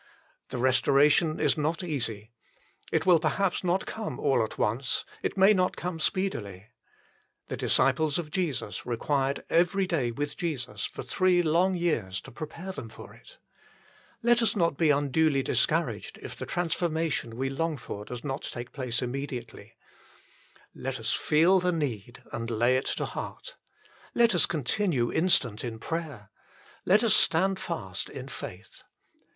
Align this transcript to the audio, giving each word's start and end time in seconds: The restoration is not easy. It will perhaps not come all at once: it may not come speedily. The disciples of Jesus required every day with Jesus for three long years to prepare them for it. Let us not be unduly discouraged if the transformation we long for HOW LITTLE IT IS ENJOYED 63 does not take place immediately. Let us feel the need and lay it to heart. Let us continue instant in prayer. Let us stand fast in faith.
The 0.49 0.57
restoration 0.57 1.39
is 1.39 1.55
not 1.55 1.83
easy. 1.83 2.31
It 2.91 3.05
will 3.05 3.19
perhaps 3.19 3.63
not 3.63 3.85
come 3.85 4.19
all 4.19 4.43
at 4.43 4.57
once: 4.57 5.05
it 5.21 5.37
may 5.37 5.53
not 5.53 5.77
come 5.77 5.99
speedily. 5.99 6.69
The 7.49 7.57
disciples 7.57 8.17
of 8.17 8.31
Jesus 8.31 8.83
required 8.83 9.45
every 9.47 9.85
day 9.85 10.09
with 10.09 10.37
Jesus 10.37 10.85
for 10.85 11.03
three 11.03 11.43
long 11.43 11.75
years 11.75 12.19
to 12.21 12.31
prepare 12.31 12.71
them 12.71 12.89
for 12.89 13.13
it. 13.13 13.37
Let 14.23 14.41
us 14.41 14.55
not 14.55 14.75
be 14.75 14.89
unduly 14.89 15.43
discouraged 15.43 16.17
if 16.23 16.35
the 16.35 16.47
transformation 16.47 17.35
we 17.35 17.51
long 17.51 17.77
for 17.77 17.97
HOW 17.97 17.99
LITTLE 17.99 18.05
IT 18.05 18.11
IS 18.11 18.19
ENJOYED 18.25 18.43
63 18.45 18.53
does 18.55 18.55
not 18.55 18.59
take 18.59 18.71
place 18.73 19.01
immediately. 19.03 19.73
Let 20.73 20.99
us 20.99 21.13
feel 21.13 21.59
the 21.59 21.71
need 21.71 22.23
and 22.33 22.49
lay 22.49 22.75
it 22.75 22.85
to 22.87 23.05
heart. 23.05 23.55
Let 24.15 24.33
us 24.33 24.47
continue 24.47 25.13
instant 25.13 25.63
in 25.63 25.77
prayer. 25.77 26.31
Let 26.85 27.03
us 27.03 27.13
stand 27.15 27.59
fast 27.59 28.09
in 28.09 28.29
faith. 28.29 28.81